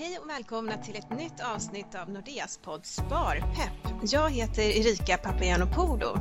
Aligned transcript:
Hej 0.00 0.18
och 0.18 0.30
välkomna 0.30 0.76
till 0.76 0.96
ett 0.96 1.18
nytt 1.18 1.40
avsnitt 1.54 1.94
av 1.94 2.10
Nordeas 2.10 2.58
podd 2.64 2.86
Sparpepp. 2.86 4.02
Jag 4.12 4.30
heter 4.30 4.62
Erika 4.62 5.16
Papagiannopoulou. 5.16 6.18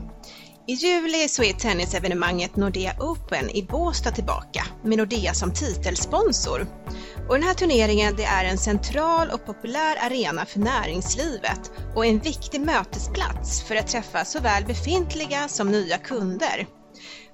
I 0.67 0.73
juli 0.73 1.27
så 1.27 1.43
är 1.43 1.53
tennisevenemanget 1.53 2.55
Nordea 2.55 2.95
Open 2.99 3.49
i 3.49 3.63
Båstad 3.63 4.11
tillbaka 4.11 4.65
med 4.83 4.97
Nordea 4.97 5.33
som 5.33 5.53
titelsponsor. 5.53 6.67
Och 7.27 7.35
den 7.35 7.43
här 7.43 7.53
turneringen 7.53 8.15
det 8.15 8.23
är 8.23 8.45
en 8.45 8.57
central 8.57 9.29
och 9.29 9.45
populär 9.45 9.95
arena 10.05 10.45
för 10.45 10.59
näringslivet 10.59 11.71
och 11.95 12.05
en 12.05 12.19
viktig 12.19 12.61
mötesplats 12.61 13.63
för 13.63 13.75
att 13.75 13.87
träffa 13.87 14.25
såväl 14.25 14.65
befintliga 14.65 15.47
som 15.47 15.71
nya 15.71 15.97
kunder. 15.97 16.78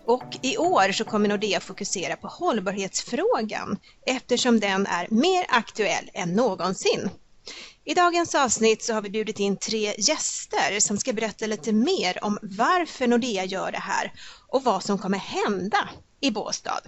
Och 0.08 0.38
i 0.42 0.58
år 0.58 0.92
så 0.92 1.04
kommer 1.04 1.30
Nordea 1.30 1.60
fokusera 1.60 2.16
på 2.16 2.28
hållbarhetsfrågan 2.28 3.78
eftersom 4.06 4.60
den 4.60 4.88
är 4.88 5.08
mer 5.10 5.46
aktuell 5.50 6.10
än 6.14 6.34
någonsin. 6.34 7.10
I 7.86 7.94
dagens 7.94 8.36
avsnitt 8.36 8.84
så 8.84 8.94
har 8.94 9.02
vi 9.02 9.10
bjudit 9.10 9.40
in 9.40 9.58
tre 9.58 9.96
gäster 9.98 10.80
som 10.80 10.98
ska 10.98 11.14
berätta 11.14 11.48
lite 11.48 11.72
mer 11.72 12.24
om 12.24 12.40
varför 12.42 13.08
Nordea 13.08 13.46
gör 13.46 13.72
det 13.72 13.80
här 13.80 14.12
och 14.48 14.64
vad 14.64 14.84
som 14.84 14.98
kommer 14.98 15.18
hända 15.18 15.90
i 16.22 16.32
Båstad. 16.32 16.82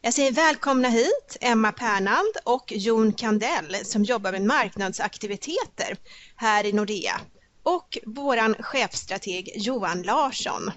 Jag 0.00 0.14
säger 0.14 0.32
välkomna 0.32 0.88
hit 0.88 1.36
Emma 1.40 1.72
Pernand 1.72 2.36
och 2.44 2.72
Jon 2.76 3.12
Kandell 3.12 3.76
som 3.84 4.04
jobbar 4.04 4.32
med 4.32 4.42
marknadsaktiviteter 4.42 5.96
här 6.36 6.66
i 6.66 6.72
Nordea 6.72 7.20
och 7.62 7.98
våran 8.06 8.54
chefstrateg 8.60 9.52
Johan 9.56 10.02
Larsson. 10.02 10.70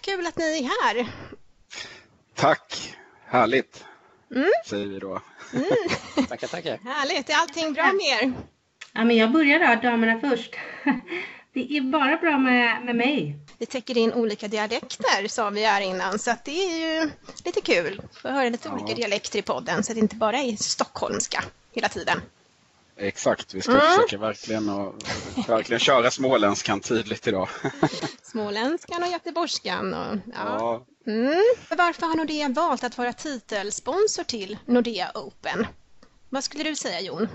Kul 0.00 0.26
att 0.26 0.36
ni 0.36 0.44
är 0.44 0.62
här. 0.62 1.06
Tack, 2.34 2.96
härligt 3.26 3.84
mm. 4.34 4.50
säger 4.66 4.86
vi 4.86 4.98
då. 4.98 5.22
Mm. 5.54 5.66
tackar, 6.28 6.46
tackar. 6.46 6.78
Härligt, 6.84 7.30
är 7.30 7.34
allting 7.34 7.72
bra 7.72 7.92
med 7.92 8.06
er? 8.06 8.32
Ja, 8.92 9.04
men 9.04 9.16
jag 9.16 9.32
börjar 9.32 9.76
då, 9.76 9.88
damerna 9.88 10.20
först. 10.20 10.54
Det 11.52 11.76
är 11.76 11.80
bara 11.80 12.16
bra 12.16 12.38
med, 12.38 12.84
med 12.84 12.96
mig. 12.96 13.38
Vi 13.58 13.66
täcker 13.66 13.98
in 13.98 14.12
olika 14.12 14.48
dialekter 14.48 15.28
sa 15.28 15.50
vi 15.50 15.64
här 15.64 15.80
innan 15.80 16.18
så 16.18 16.30
att 16.30 16.44
det 16.44 16.50
är 16.50 16.78
ju 16.78 17.10
lite 17.44 17.60
kul. 17.60 18.02
Få 18.12 18.28
höra 18.28 18.48
lite 18.48 18.68
ja. 18.68 18.74
olika 18.74 18.94
dialekter 18.94 19.38
i 19.38 19.42
podden 19.42 19.82
så 19.82 19.92
att 19.92 19.96
det 19.96 20.00
inte 20.00 20.16
bara 20.16 20.38
är 20.38 20.56
stockholmska 20.56 21.44
hela 21.72 21.88
tiden. 21.88 22.20
Exakt, 23.02 23.54
vi 23.54 23.62
ska 23.62 23.72
mm. 23.72 23.82
försöka 23.82 24.18
verkligen, 24.18 24.68
och, 24.68 24.94
verkligen 25.48 25.80
köra 25.80 26.10
småländskan 26.10 26.80
tydligt 26.80 27.26
idag. 27.26 27.48
Småländskan 28.22 29.02
och 29.02 29.08
göteborgskan. 29.08 29.94
Och, 29.94 30.16
ja. 30.34 30.56
ja. 30.58 30.86
Mm. 31.06 31.42
Varför 31.70 32.06
har 32.06 32.16
Nordea 32.16 32.48
valt 32.48 32.84
att 32.84 32.98
vara 32.98 33.12
titelsponsor 33.12 34.24
till 34.24 34.58
Nordea 34.66 35.10
Open? 35.14 35.66
Vad 36.28 36.44
skulle 36.44 36.64
du 36.64 36.76
säga 36.76 37.00
Jon? 37.00 37.28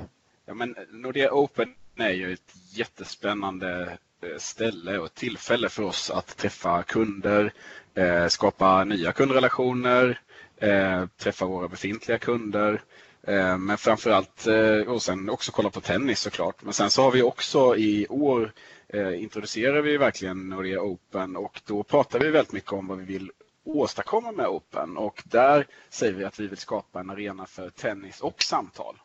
Ja, 0.46 0.54
men 0.54 0.76
Nordea 0.92 1.34
Open 1.34 1.74
är 1.96 2.10
ju 2.10 2.34
ett 2.34 2.54
jättespännande 2.70 3.98
eh, 4.24 4.38
ställe 4.38 4.98
och 4.98 5.14
tillfälle 5.14 5.70
för 5.70 5.84
oss 5.84 6.10
att 6.10 6.38
träffa 6.38 6.84
kunder, 6.84 7.54
eh, 7.96 8.28
skapa 8.28 8.84
nya 8.84 9.12
kundrelationer, 9.12 10.20
eh, 10.58 11.06
träffa 11.18 11.46
våra 11.46 11.68
befintliga 11.68 12.18
kunder 12.18 12.82
Eh, 13.28 13.58
men 13.58 13.78
framförallt, 13.78 14.48
eh, 14.48 14.80
och 14.88 15.02
sen 15.02 15.30
också 15.30 15.52
kolla 15.52 15.70
på 15.70 15.82
tennis 15.82 16.20
såklart. 16.20 16.64
Men 16.64 16.74
sen 16.74 16.90
så 16.90 17.02
har 17.02 17.12
vi 17.12 17.22
också 17.22 17.76
i 17.76 18.08
år 18.10 18.54
eh, 18.88 19.24
introducerar 19.24 19.82
vi 19.82 19.98
verkligen 19.98 20.50
Nordea 20.50 20.82
Open 20.82 21.36
och 21.36 21.62
då 21.66 21.84
pratar 21.84 22.20
vi 22.20 22.32
väldigt 22.32 22.54
mycket 22.54 22.74
om 22.74 22.88
vad 22.88 22.98
vi 22.98 23.06
vill 23.06 23.32
åstadkomma 23.64 24.32
med 24.32 24.48
Open 24.48 24.98
och 24.98 25.24
där 25.26 25.68
säger 25.90 26.14
vi 26.14 26.26
att 26.26 26.40
vi 26.40 26.48
vill 26.48 26.58
skapa 26.58 27.00
en 27.00 27.10
arena 27.10 27.46
för 27.46 27.70
tennis 27.70 28.22
och 28.22 28.44
samtal. 28.44 28.96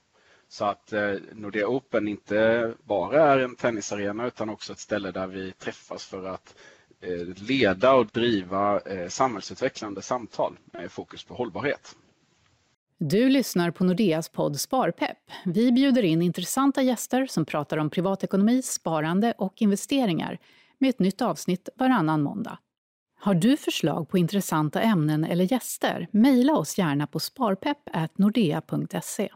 Så 0.49 0.65
att 0.65 0.93
Nordea 1.33 1.69
Open 1.69 2.09
inte 2.09 2.73
bara 2.85 3.33
är 3.33 3.39
en 3.39 3.57
tennisarena 3.57 4.27
utan 4.27 4.51
också 4.51 4.73
ett 4.73 4.79
ställe 4.79 5.11
där 5.11 5.27
vi 5.27 5.53
träffas 5.53 6.05
för 6.07 6.27
att 6.27 6.55
leda 7.37 7.93
och 7.93 8.07
driva 8.07 8.81
samhällsutvecklande 9.09 10.03
samtal 10.03 10.57
med 10.65 10.93
fokus 10.93 11.25
på 11.25 11.35
hållbarhet. 11.35 11.97
Du 13.03 13.29
lyssnar 13.29 13.71
på 13.71 13.85
Nordeas 13.85 14.29
podd 14.29 14.61
Sparpepp. 14.61 15.19
Vi 15.45 15.73
bjuder 15.73 16.03
in 16.03 16.23
intressanta 16.23 16.83
gäster 16.83 17.27
som 17.27 17.45
pratar 17.45 17.77
om 17.77 17.91
privatekonomi, 17.91 18.63
sparande 18.63 19.35
och 19.39 19.63
investeringar 19.63 20.39
med 20.79 20.91
ett 20.91 20.99
nytt 20.99 21.23
avsnitt 21.23 21.69
varannan 21.77 22.23
måndag. 22.23 22.59
Har 23.21 23.35
du 23.35 23.57
förslag 23.57 24.09
på 24.09 24.19
intressanta 24.19 24.81
ämnen 24.81 25.25
eller 25.25 25.53
gäster? 25.53 26.09
Mejla 26.11 26.57
oss 26.57 26.79
gärna 26.79 27.07
på 27.07 27.21
sparpepp.nordea.se. 27.21 29.29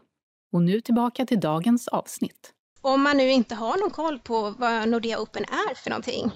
Och 0.51 0.61
nu 0.61 0.81
tillbaka 0.81 1.25
till 1.25 1.39
dagens 1.39 1.87
avsnitt. 1.87 2.53
Om 2.81 3.01
man 3.01 3.17
nu 3.17 3.31
inte 3.31 3.55
har 3.55 3.77
någon 3.77 3.91
koll 3.91 4.19
på 4.19 4.55
vad 4.57 4.89
Nordea 4.89 5.19
Open 5.19 5.43
är 5.43 5.75
för 5.75 5.89
någonting, 5.89 6.31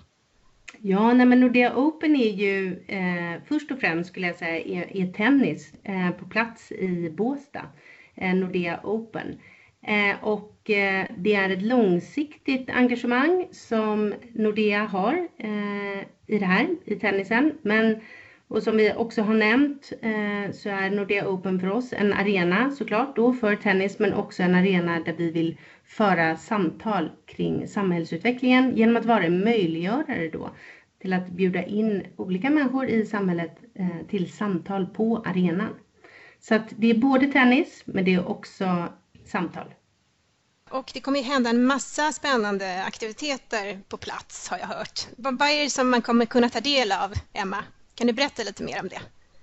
Ja, 0.78 1.14
nej, 1.14 1.26
men 1.26 1.40
Nordea 1.40 1.76
Open 1.76 2.16
är 2.16 2.30
ju 2.30 2.84
eh, 2.88 3.42
först 3.46 3.72
och 3.72 3.80
främst 3.80 4.10
skulle 4.10 4.28
jag 4.28 4.36
säga 4.36 4.60
är, 4.60 4.98
är 4.98 5.14
tennis 5.14 5.74
eh, 5.84 6.12
på 6.12 6.26
plats 6.26 6.72
i 6.72 7.10
Båstad. 7.10 7.66
Eh, 8.16 8.34
Nordea 8.34 8.80
Open. 8.84 9.40
Eh, 9.82 10.24
och 10.24 10.70
eh, 10.70 11.06
det 11.18 11.34
är 11.34 11.50
ett 11.50 11.62
långsiktigt 11.62 12.70
engagemang 12.70 13.48
som 13.52 14.14
Nordea 14.34 14.84
har 14.84 15.28
eh, 15.38 16.00
i 16.28 16.40
det 16.40 16.46
här, 16.46 16.68
i 16.86 16.96
tennisen. 16.96 17.58
Men 17.62 18.00
och 18.48 18.64
som 18.64 18.78
vi 18.78 18.94
också 18.94 19.22
har 19.22 19.34
nämnt 19.34 19.94
eh, 20.02 20.52
så 20.54 20.70
är 20.70 20.90
Nordea 20.90 21.28
Open 21.30 21.60
för 21.60 21.70
oss 21.70 21.94
en 21.94 22.14
arena 22.14 22.72
såklart 22.72 23.16
då 23.16 23.34
för 23.34 23.56
tennis 23.56 24.00
men 24.00 24.14
också 24.14 24.44
en 24.44 24.56
arena 24.56 25.00
där 25.00 25.14
vi 25.14 25.32
vill 25.32 25.58
föra 25.90 26.38
samtal 26.38 27.12
kring 27.26 27.68
samhällsutvecklingen 27.68 28.78
genom 28.78 28.98
att 28.98 29.06
vara 29.06 29.24
en 29.24 29.44
möjliggörare 29.44 30.30
då 30.30 30.50
till 31.02 31.14
att 31.14 31.30
bjuda 31.30 31.64
in 31.64 32.08
olika 32.16 32.50
människor 32.50 32.88
i 32.88 33.06
samhället 33.06 33.58
eh, 33.76 34.08
till 34.10 34.32
samtal 34.32 34.86
på 34.86 35.24
arenan. 35.26 35.76
Så 36.40 36.56
att 36.56 36.74
det 36.78 36.90
är 36.90 36.98
både 36.98 37.28
tennis 37.28 37.84
men 37.86 38.06
det 38.06 38.14
är 38.14 38.28
också 38.28 38.88
samtal. 39.26 39.74
Och 40.70 40.92
det 40.94 41.02
kommer 41.02 41.20
ju 41.20 41.26
hända 41.26 41.50
en 41.50 41.66
massa 41.66 42.12
spännande 42.12 42.84
aktiviteter 42.84 43.80
på 43.90 43.98
plats 43.98 44.50
har 44.50 44.58
jag 44.58 44.68
hört. 44.68 45.08
Vad 45.18 45.42
är 45.42 45.64
det 45.64 45.70
som 45.70 45.90
man 45.90 46.02
kommer 46.02 46.26
kunna 46.26 46.50
ta 46.50 46.60
del 46.60 46.92
av, 46.92 47.14
Emma? 47.34 47.64
Kan 47.96 48.08
du 48.08 48.14
berätta 48.14 48.44
lite 48.44 48.64
mer 48.64 48.80
om 48.82 48.88
det? 48.88 49.02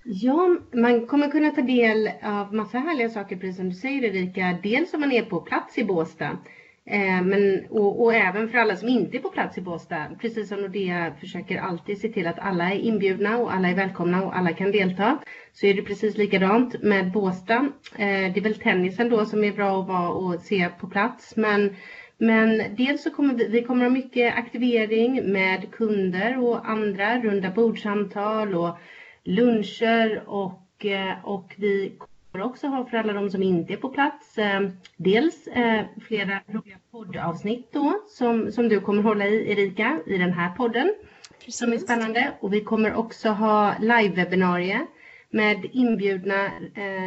Ja, 0.08 0.56
man 0.72 1.06
kommer 1.06 1.30
kunna 1.30 1.50
ta 1.50 1.62
del 1.62 2.10
av 2.22 2.54
massa 2.54 2.78
härliga 2.78 3.08
saker, 3.08 3.36
precis 3.36 3.56
som 3.56 3.68
du 3.68 3.74
säger 3.74 4.04
Erika. 4.04 4.58
Dels 4.62 4.94
om 4.94 5.00
man 5.00 5.12
är 5.12 5.22
på 5.22 5.40
plats 5.40 5.78
i 5.78 5.84
Båstad, 5.84 6.38
eh, 6.84 7.22
men, 7.22 7.66
och, 7.70 8.02
och, 8.02 8.14
även 8.14 8.48
för 8.48 8.58
alla 8.58 8.76
som 8.76 8.88
inte 8.88 9.16
är 9.16 9.20
på 9.20 9.30
plats 9.30 9.58
i 9.58 9.60
Båstad. 9.60 10.06
Precis 10.20 10.48
som 10.48 10.60
Nordea 10.60 11.14
försöker 11.20 11.58
alltid 11.58 12.00
se 12.00 12.08
till 12.08 12.26
att 12.26 12.38
alla 12.38 12.72
är 12.72 12.78
inbjudna 12.78 13.38
och 13.38 13.54
alla 13.54 13.68
är 13.68 13.74
välkomna 13.74 14.24
och 14.24 14.36
alla 14.36 14.52
kan 14.52 14.72
delta. 14.72 15.18
Så 15.52 15.66
är 15.66 15.74
det 15.74 15.82
precis 15.82 16.16
likadant 16.16 16.82
med 16.82 17.12
Båstad. 17.12 17.68
Eh, 17.98 18.32
det 18.32 18.36
är 18.36 18.42
väl 18.42 18.54
tennisen 18.54 19.08
då 19.08 19.24
som 19.24 19.44
är 19.44 19.52
bra 19.52 19.80
att 19.80 19.88
vara 19.88 20.08
och 20.08 20.40
se 20.40 20.68
på 20.80 20.86
plats, 20.86 21.36
men 21.36 21.76
men 22.18 22.62
dels 22.76 23.02
så 23.02 23.10
kommer 23.10 23.34
vi, 23.34 23.48
vi 23.48 23.62
kommer 23.62 23.82
ha 23.82 23.90
mycket 23.90 24.34
aktivering 24.34 25.32
med 25.32 25.70
kunder 25.72 26.38
och 26.44 26.68
andra, 26.70 27.18
runda 27.20 27.50
bordsamtal 27.50 28.54
och 28.54 28.78
luncher 29.26 30.22
och, 30.26 30.84
eh, 30.84 31.24
och 31.24 31.54
vi 31.56 31.92
kommer 31.98 32.44
också 32.44 32.66
ha 32.66 32.86
för 32.86 32.96
alla 32.96 33.12
de 33.12 33.30
som 33.30 33.42
inte 33.42 33.72
är 33.72 33.76
på 33.76 33.88
plats, 33.88 34.38
eh, 34.38 34.60
dels 34.96 35.46
eh, 35.46 35.84
flera 36.08 36.40
roliga 36.46 36.76
poddavsnitt 36.90 37.72
då 37.72 38.02
som, 38.08 38.52
som 38.52 38.68
du 38.68 38.80
kommer 38.80 39.02
hålla 39.02 39.26
i 39.26 39.52
Erika 39.52 40.00
i 40.06 40.18
den 40.18 40.32
här 40.32 40.50
podden. 40.50 40.94
Precis. 41.38 41.58
Som 41.58 41.72
är 41.72 41.78
spännande 41.78 42.32
och 42.40 42.52
vi 42.52 42.60
kommer 42.60 42.94
också 42.94 43.28
ha 43.28 43.74
live-webbinarie 43.80 44.86
med 45.30 45.66
inbjudna 45.72 46.50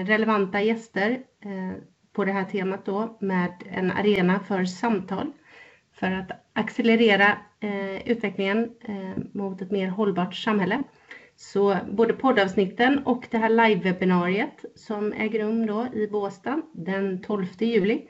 relevanta 0.05 0.61
gäster 0.61 1.19
på 2.13 2.25
det 2.25 2.31
här 2.31 2.43
temat 2.43 2.85
då 2.85 3.17
med 3.19 3.53
en 3.71 3.91
arena 3.91 4.39
för 4.39 4.65
samtal 4.65 5.31
för 5.93 6.11
att 6.11 6.31
accelerera 6.53 7.37
utvecklingen 8.05 8.71
mot 9.31 9.61
ett 9.61 9.71
mer 9.71 9.87
hållbart 9.87 10.35
samhälle. 10.35 10.83
Så 11.41 11.77
både 11.91 12.13
poddavsnitten 12.13 12.99
och 13.05 13.27
det 13.31 13.37
här 13.37 13.49
live-webbinariet 13.49 14.65
som 14.75 15.13
äger 15.13 15.39
rum 15.39 15.65
då 15.65 15.87
i 15.93 16.07
Båstad 16.07 16.61
den 16.73 17.21
12 17.21 17.45
juli 17.59 18.07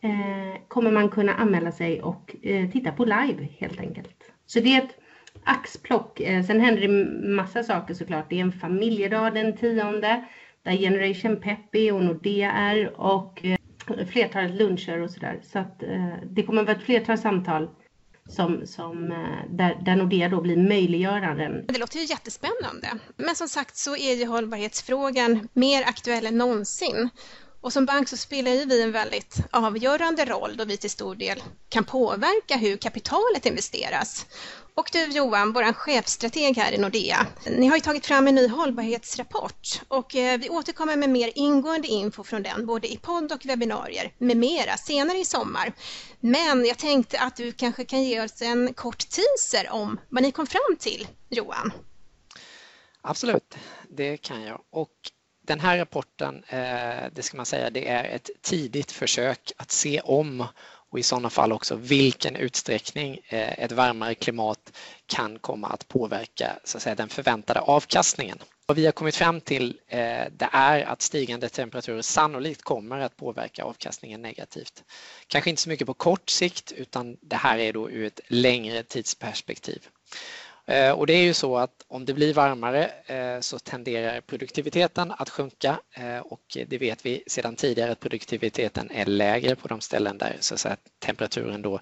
eh, 0.00 0.62
kommer 0.68 0.90
man 0.90 1.08
kunna 1.08 1.34
anmäla 1.34 1.72
sig 1.72 2.02
och 2.02 2.36
eh, 2.42 2.70
titta 2.70 2.92
på 2.92 3.04
live 3.04 3.48
helt 3.58 3.80
enkelt. 3.80 4.32
Så 4.46 4.60
det 4.60 4.74
är 4.74 4.82
ett 4.82 4.98
axplock. 5.44 6.20
Eh, 6.20 6.44
sen 6.44 6.60
händer 6.60 6.82
det 6.82 7.28
massa 7.28 7.62
saker 7.62 7.94
såklart. 7.94 8.30
Det 8.30 8.36
är 8.36 8.40
en 8.40 8.52
familjedag 8.52 9.34
den 9.34 9.56
10 9.56 10.00
där 10.62 10.76
Generation 10.76 11.40
Peppy 11.40 11.90
och 11.90 12.04
Nordea 12.04 12.52
är 12.52 13.00
och 13.00 13.44
eh, 13.44 14.06
flertalet 14.06 14.54
luncher 14.54 15.02
och 15.02 15.10
sådär. 15.10 15.38
Så 15.42 15.58
att 15.58 15.82
eh, 15.82 16.14
det 16.30 16.42
kommer 16.42 16.60
att 16.60 16.68
vara 16.68 16.76
ett 16.76 16.84
flertal 16.84 17.18
samtal 17.18 17.68
som, 18.28 18.66
som, 18.66 19.12
eh, 19.12 19.56
där, 19.56 19.82
där 19.84 19.96
Nordea 19.96 20.28
då 20.28 20.40
blir 20.40 20.56
möjliggöraren. 20.56 21.64
Det 21.68 21.78
låter 21.78 21.98
ju 21.98 22.04
jättespännande. 22.04 22.88
Men 23.16 23.34
som 23.34 23.48
sagt 23.48 23.76
så 23.76 23.96
är 23.96 24.14
ju 24.14 24.26
hållbarhetsfrågan 24.26 25.48
mer 25.52 25.82
aktuell 25.82 26.26
än 26.26 26.38
någonsin. 26.38 27.10
Och 27.60 27.72
som 27.72 27.86
bank 27.86 28.08
så 28.08 28.16
spelar 28.16 28.50
ju 28.50 28.64
vi 28.64 28.82
en 28.82 28.92
väldigt 28.92 29.36
avgörande 29.50 30.24
roll 30.24 30.56
då 30.56 30.64
vi 30.64 30.76
till 30.76 30.90
stor 30.90 31.14
del 31.14 31.42
kan 31.68 31.84
påverka 31.84 32.56
hur 32.56 32.76
kapitalet 32.76 33.46
investeras. 33.46 34.26
Och 34.78 34.88
du 34.92 35.04
Johan, 35.04 35.52
vår 35.52 35.72
chefstrateg 35.72 36.56
här 36.56 36.72
i 36.72 36.78
Nordea, 36.78 37.26
ni 37.46 37.66
har 37.66 37.76
ju 37.76 37.80
tagit 37.80 38.06
fram 38.06 38.28
en 38.28 38.34
ny 38.34 38.48
hållbarhetsrapport 38.48 39.80
och 39.88 40.16
eh, 40.16 40.38
vi 40.38 40.48
återkommer 40.48 40.96
med 40.96 41.10
mer 41.10 41.32
ingående 41.34 41.88
info 41.88 42.24
från 42.24 42.42
den, 42.42 42.66
både 42.66 42.92
i 42.92 42.96
podd 42.96 43.32
och 43.32 43.46
webbinarier 43.46 44.12
med 44.18 44.36
mera 44.36 44.76
senare 44.76 45.18
i 45.18 45.24
sommar. 45.24 45.72
Men 46.20 46.64
jag 46.64 46.78
tänkte 46.78 47.20
att 47.20 47.36
du 47.36 47.52
kanske 47.52 47.84
kan 47.84 48.02
ge 48.02 48.20
oss 48.22 48.42
en 48.42 48.74
kort 48.74 48.98
teaser 48.98 49.70
om 49.70 50.00
vad 50.08 50.22
ni 50.22 50.32
kom 50.32 50.46
fram 50.46 50.76
till, 50.78 51.06
Johan? 51.28 51.72
Absolut, 53.02 53.54
det 53.88 54.16
kan 54.16 54.42
jag. 54.42 54.60
Och 54.70 54.92
den 55.46 55.60
här 55.60 55.78
rapporten, 55.78 56.44
eh, 56.48 57.12
det 57.12 57.22
ska 57.22 57.36
man 57.36 57.46
säga, 57.46 57.70
det 57.70 57.88
är 57.88 58.04
ett 58.04 58.30
tidigt 58.42 58.92
försök 58.92 59.52
att 59.56 59.70
se 59.70 60.00
om 60.00 60.46
och 60.90 60.98
i 60.98 61.02
sådana 61.02 61.30
fall 61.30 61.52
också 61.52 61.74
vilken 61.74 62.36
utsträckning 62.36 63.18
eh, 63.28 63.58
ett 63.58 63.72
varmare 63.72 64.14
klimat 64.14 64.72
kan 65.06 65.38
komma 65.38 65.68
att 65.68 65.88
påverka 65.88 66.58
så 66.64 66.76
att 66.76 66.82
säga, 66.82 66.94
den 66.94 67.08
förväntade 67.08 67.60
avkastningen. 67.60 68.38
Vad 68.66 68.76
vi 68.76 68.84
har 68.84 68.92
kommit 68.92 69.16
fram 69.16 69.40
till 69.40 69.78
eh, 69.86 69.98
det 70.32 70.48
är 70.52 70.82
att 70.82 71.02
stigande 71.02 71.48
temperaturer 71.48 72.02
sannolikt 72.02 72.62
kommer 72.62 72.98
att 72.98 73.16
påverka 73.16 73.64
avkastningen 73.64 74.22
negativt. 74.22 74.84
Kanske 75.26 75.50
inte 75.50 75.62
så 75.62 75.68
mycket 75.68 75.86
på 75.86 75.94
kort 75.94 76.30
sikt 76.30 76.72
utan 76.72 77.16
det 77.20 77.36
här 77.36 77.58
är 77.58 77.72
då 77.72 77.90
ur 77.90 78.04
ett 78.06 78.20
längre 78.26 78.82
tidsperspektiv. 78.82 79.88
Eh, 80.68 80.90
och 80.90 81.06
det 81.06 81.12
är 81.12 81.22
ju 81.22 81.34
så 81.34 81.56
att 81.56 81.84
om 81.88 82.04
det 82.04 82.14
blir 82.14 82.34
varmare 82.34 82.90
eh, 83.06 83.40
så 83.40 83.58
tenderar 83.58 84.20
produktiviteten 84.20 85.12
att 85.18 85.30
sjunka 85.30 85.80
eh, 85.94 86.18
och 86.18 86.40
det 86.66 86.78
vet 86.78 87.06
vi 87.06 87.22
sedan 87.26 87.56
tidigare 87.56 87.92
att 87.92 88.00
produktiviteten 88.00 88.90
är 88.90 89.06
lägre 89.06 89.54
på 89.54 89.68
de 89.68 89.80
ställen 89.80 90.18
där 90.18 90.36
så 90.40 90.54
att 90.54 90.60
säga, 90.60 90.76
temperaturen 90.98 91.62
då 91.62 91.80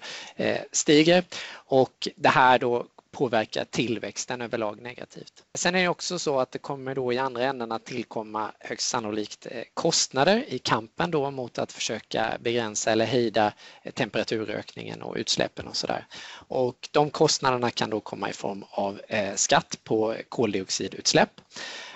stiger. 0.71 1.23
Och 1.53 2.07
det 2.15 2.29
här 2.29 2.59
då 2.59 2.85
påverka 3.11 3.65
tillväxten 3.65 4.41
överlag 4.41 4.81
negativt. 4.81 5.43
Sen 5.55 5.75
är 5.75 5.81
det 5.81 5.87
också 5.87 6.19
så 6.19 6.39
att 6.39 6.51
det 6.51 6.59
kommer 6.59 6.95
då 6.95 7.13
i 7.13 7.17
andra 7.17 7.43
änden 7.43 7.71
att 7.71 7.85
tillkomma 7.85 8.51
högst 8.59 8.89
sannolikt 8.89 9.47
eh, 9.51 9.63
kostnader 9.73 10.45
i 10.47 10.59
kampen 10.59 11.11
då 11.11 11.31
mot 11.31 11.59
att 11.59 11.71
försöka 11.71 12.37
begränsa 12.39 12.91
eller 12.91 13.05
hejda 13.05 13.53
eh, 13.83 13.91
temperaturökningen 13.91 15.01
och 15.01 15.15
utsläppen 15.15 15.67
och 15.67 15.75
sådär. 15.75 16.07
Och 16.47 16.89
de 16.91 17.09
kostnaderna 17.09 17.71
kan 17.71 17.89
då 17.89 17.99
komma 17.99 18.29
i 18.29 18.33
form 18.33 18.65
av 18.69 19.01
eh, 19.07 19.35
skatt 19.35 19.79
på 19.83 20.15
koldioxidutsläpp. 20.29 21.41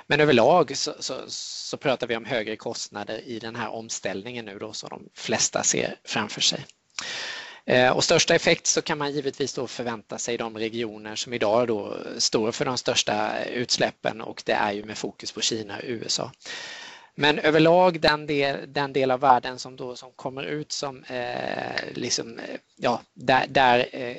Men 0.07 0.19
överlag 0.19 0.77
så, 0.77 0.93
så, 0.99 1.15
så 1.27 1.77
pratar 1.77 2.07
vi 2.07 2.15
om 2.15 2.25
högre 2.25 2.55
kostnader 2.55 3.21
i 3.27 3.39
den 3.39 3.55
här 3.55 3.69
omställningen 3.69 4.45
nu 4.45 4.59
då 4.59 4.73
som 4.73 4.89
de 4.89 5.09
flesta 5.13 5.63
ser 5.63 5.95
framför 6.03 6.41
sig. 6.41 6.65
Eh, 7.65 7.89
och 7.91 8.03
största 8.03 8.35
effekt 8.35 8.67
så 8.67 8.81
kan 8.81 8.97
man 8.97 9.11
givetvis 9.11 9.53
då 9.53 9.67
förvänta 9.67 10.17
sig 10.17 10.37
de 10.37 10.57
regioner 10.57 11.15
som 11.15 11.33
idag 11.33 11.67
då 11.67 11.97
står 12.17 12.51
för 12.51 12.65
de 12.65 12.77
största 12.77 13.43
utsläppen 13.43 14.21
och 14.21 14.43
det 14.45 14.53
är 14.53 14.71
ju 14.71 14.85
med 14.85 14.97
fokus 14.97 15.31
på 15.31 15.41
Kina 15.41 15.77
och 15.77 15.83
USA. 15.85 16.31
Men 17.15 17.39
överlag 17.39 18.01
den 18.01 18.27
del, 18.27 18.73
den 18.73 18.93
del 18.93 19.11
av 19.11 19.19
världen 19.19 19.59
som, 19.59 19.75
då, 19.75 19.95
som 19.95 20.11
kommer 20.11 20.43
ut 20.43 20.71
som 20.71 21.03
eh, 21.03 21.93
liksom, 21.93 22.39
eh, 22.39 22.59
ja, 22.77 23.01
där, 23.13 23.45
där 23.47 23.87
Eh, 23.91 24.17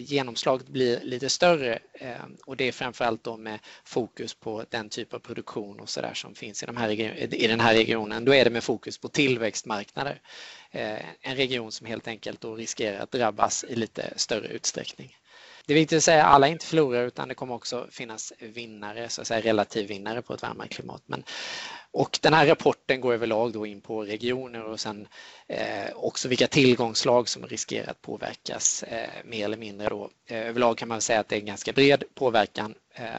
genomslaget 0.00 0.68
blir 0.68 1.00
lite 1.00 1.28
större 1.28 1.78
eh, 1.92 2.24
och 2.46 2.56
det 2.56 2.68
är 2.68 2.72
framförallt 2.72 3.24
då 3.24 3.36
med 3.36 3.58
fokus 3.84 4.34
på 4.34 4.64
den 4.70 4.88
typ 4.88 5.14
av 5.14 5.18
produktion 5.18 5.80
och 5.80 5.88
sådär 5.88 6.14
som 6.14 6.34
finns 6.34 6.62
i, 6.62 6.66
de 6.66 6.76
här 6.76 6.90
i 7.34 7.46
den 7.46 7.60
här 7.60 7.74
regionen. 7.74 8.24
Då 8.24 8.34
är 8.34 8.44
det 8.44 8.50
med 8.50 8.64
fokus 8.64 8.98
på 8.98 9.08
tillväxtmarknader. 9.08 10.20
Eh, 10.70 10.98
en 11.20 11.36
region 11.36 11.72
som 11.72 11.86
helt 11.86 12.08
enkelt 12.08 12.40
då 12.40 12.54
riskerar 12.54 13.00
att 13.00 13.10
drabbas 13.10 13.64
i 13.68 13.74
lite 13.74 14.12
större 14.16 14.48
utsträckning. 14.48 15.16
Det 15.70 15.74
är 15.74 15.78
viktigt 15.78 15.96
att 15.96 16.04
säga 16.04 16.24
att 16.24 16.34
alla 16.34 16.48
inte 16.48 16.66
förlorare 16.66 17.06
utan 17.06 17.28
det 17.28 17.34
kommer 17.34 17.54
också 17.54 17.86
finnas 17.90 18.32
vinnare, 18.38 19.08
så 19.08 19.20
att 19.20 19.26
säga 19.26 19.40
relativvinnare 19.40 20.22
på 20.22 20.34
ett 20.34 20.42
varmare 20.42 20.68
klimat. 20.68 21.02
Men 21.06 21.24
och 21.92 22.18
den 22.22 22.34
här 22.34 22.46
rapporten 22.46 23.00
går 23.00 23.14
överlag 23.14 23.52
då 23.52 23.66
in 23.66 23.80
på 23.80 24.04
regioner 24.04 24.64
och 24.64 24.80
sen 24.80 25.08
eh, 25.46 25.90
också 25.94 26.28
vilka 26.28 26.46
tillgångslag 26.46 27.28
som 27.28 27.46
riskerar 27.46 27.90
att 27.90 28.02
påverkas 28.02 28.82
eh, 28.82 29.08
mer 29.24 29.44
eller 29.44 29.56
mindre. 29.56 29.88
Då. 29.88 30.10
Eh, 30.26 30.48
överlag 30.48 30.78
kan 30.78 30.88
man 30.88 31.00
säga 31.00 31.20
att 31.20 31.28
det 31.28 31.36
är 31.36 31.40
en 31.40 31.46
ganska 31.46 31.72
bred 31.72 32.04
påverkan. 32.14 32.74
Eh, 32.94 33.10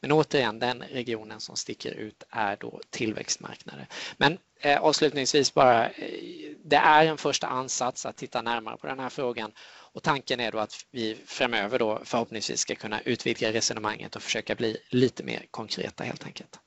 men 0.00 0.12
återigen, 0.12 0.58
den 0.58 0.82
regionen 0.82 1.40
som 1.40 1.56
sticker 1.56 1.92
ut 1.92 2.24
är 2.30 2.56
då 2.56 2.80
tillväxtmarknader. 2.90 3.86
Men 4.16 4.38
eh, 4.60 4.80
avslutningsvis 4.80 5.54
bara, 5.54 5.88
eh, 5.88 6.50
det 6.64 6.76
är 6.76 7.06
en 7.06 7.18
första 7.18 7.46
ansats 7.46 8.06
att 8.06 8.16
titta 8.16 8.42
närmare 8.42 8.76
på 8.76 8.86
den 8.86 8.98
här 8.98 9.08
frågan 9.08 9.52
och 9.96 10.02
tanken 10.02 10.40
är 10.40 10.52
då 10.52 10.58
att 10.58 10.74
vi 10.90 11.16
framöver 11.26 11.78
då 11.78 12.00
förhoppningsvis 12.04 12.60
ska 12.60 12.74
kunna 12.74 13.00
utvidga 13.00 13.52
resonemanget 13.52 14.16
och 14.16 14.22
försöka 14.22 14.54
bli 14.54 14.76
lite 14.90 15.24
mer 15.24 15.46
konkreta 15.50 16.04
helt 16.04 16.26
enkelt. 16.26 16.60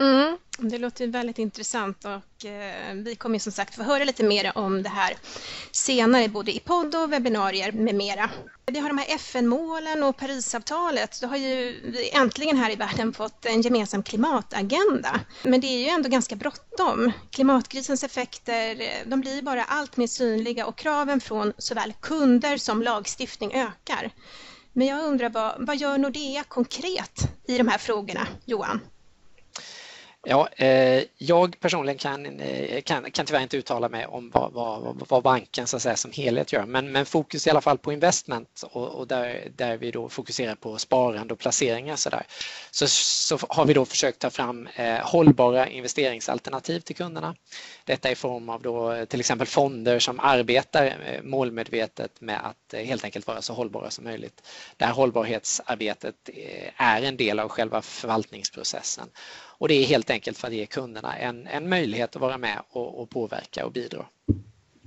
Mm, 0.00 0.38
det 0.58 0.78
låter 0.78 1.06
väldigt 1.06 1.38
intressant 1.38 2.04
och 2.04 2.44
eh, 2.44 2.94
vi 2.94 3.14
kommer 3.14 3.38
som 3.38 3.52
sagt 3.52 3.74
få 3.74 3.82
höra 3.82 4.04
lite 4.04 4.24
mer 4.24 4.58
om 4.58 4.82
det 4.82 4.88
här 4.88 5.16
senare, 5.70 6.28
både 6.28 6.52
i 6.52 6.60
podd 6.60 6.94
och 6.94 7.12
webbinarier 7.12 7.72
med 7.72 7.94
mera. 7.94 8.30
Vi 8.66 8.78
har 8.78 8.88
de 8.88 8.98
här 8.98 9.14
FN-målen 9.14 10.02
och 10.02 10.16
Parisavtalet. 10.16 11.20
Då 11.20 11.26
har 11.26 11.36
ju 11.36 11.80
vi 11.84 12.10
äntligen 12.10 12.56
här 12.56 12.70
i 12.70 12.76
världen 12.76 13.12
fått 13.12 13.46
en 13.46 13.62
gemensam 13.62 14.02
klimatagenda. 14.02 15.20
Men 15.42 15.60
det 15.60 15.66
är 15.66 15.78
ju 15.78 15.88
ändå 15.88 16.08
ganska 16.08 16.36
bråttom. 16.36 17.12
Klimatkrisens 17.30 18.04
effekter 18.04 18.80
eh, 18.80 19.06
de 19.06 19.20
blir 19.20 19.42
bara 19.42 19.64
allt 19.64 19.96
mer 19.96 20.06
synliga 20.06 20.66
och 20.66 20.76
kraven 20.76 21.20
från 21.20 21.52
såväl 21.58 21.92
kunder 22.00 22.56
som 22.56 22.82
lagstiftning 22.82 23.52
ökar. 23.54 24.10
Men 24.72 24.86
jag 24.86 25.04
undrar 25.04 25.30
vad, 25.30 25.66
vad 25.66 25.76
gör 25.76 25.98
Nordea 25.98 26.44
konkret 26.44 27.20
i 27.48 27.58
de 27.58 27.68
här 27.68 27.78
frågorna, 27.78 28.26
Johan? 28.44 28.80
Ja, 30.22 30.48
eh, 30.56 31.04
jag 31.18 31.60
personligen 31.60 31.98
kan, 31.98 32.40
eh, 32.40 32.82
kan, 32.82 33.10
kan 33.10 33.26
tyvärr 33.26 33.42
inte 33.42 33.56
uttala 33.56 33.88
mig 33.88 34.06
om 34.06 34.30
vad, 34.30 34.52
vad, 34.52 35.02
vad 35.08 35.22
banken 35.22 35.66
så 35.66 35.76
att 35.76 35.82
säga, 35.82 35.96
som 35.96 36.12
helhet 36.12 36.52
gör, 36.52 36.66
men, 36.66 36.92
men 36.92 37.06
fokus 37.06 37.46
i 37.46 37.50
alla 37.50 37.60
fall 37.60 37.78
på 37.78 37.92
investment 37.92 38.62
och, 38.70 38.88
och 38.88 39.06
där, 39.06 39.48
där 39.56 39.76
vi 39.76 39.90
då 39.90 40.08
fokuserar 40.08 40.54
på 40.54 40.78
sparande 40.78 41.34
och 41.34 41.40
placeringar 41.40 41.96
så, 41.96 42.10
där. 42.10 42.26
så, 42.70 42.86
så 42.88 43.38
har 43.48 43.64
vi 43.64 43.74
då 43.74 43.84
försökt 43.84 44.18
ta 44.18 44.30
fram 44.30 44.68
eh, 44.74 44.98
hållbara 44.98 45.68
investeringsalternativ 45.68 46.80
till 46.80 46.96
kunderna. 46.96 47.34
Detta 47.84 48.10
i 48.10 48.14
form 48.14 48.48
av 48.48 48.62
då 48.62 48.92
eh, 48.92 49.04
till 49.04 49.20
exempel 49.20 49.46
fonder 49.46 49.98
som 49.98 50.20
arbetar 50.20 50.86
eh, 50.86 51.22
målmedvetet 51.22 52.20
med 52.20 52.46
att 52.46 52.74
eh, 52.74 52.80
helt 52.80 53.04
enkelt 53.04 53.26
vara 53.26 53.42
så 53.42 53.54
hållbara 53.54 53.90
som 53.90 54.04
möjligt. 54.04 54.42
Det 54.76 54.84
här 54.84 54.92
hållbarhetsarbetet 54.92 56.14
eh, 56.26 56.70
är 56.76 57.02
en 57.02 57.16
del 57.16 57.38
av 57.40 57.48
själva 57.48 57.82
förvaltningsprocessen 57.82 59.08
och 59.60 59.68
det 59.68 59.74
är 59.74 59.84
helt 59.84 60.10
enkelt 60.10 60.38
för 60.38 60.48
att 60.48 60.54
ge 60.54 60.66
kunderna 60.66 61.16
en, 61.16 61.46
en 61.46 61.68
möjlighet 61.68 62.16
att 62.16 62.22
vara 62.22 62.38
med 62.38 62.62
och, 62.70 63.02
och 63.02 63.10
påverka 63.10 63.66
och 63.66 63.72
bidra. 63.72 64.06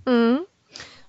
Mm. 0.06 0.46